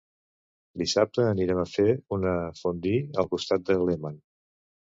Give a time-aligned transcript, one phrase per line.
[0.81, 1.85] Dissabte anirem a fer
[2.19, 4.21] una fondue al costat del Léman.